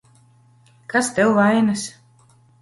[0.93, 1.85] Kas tev vainas?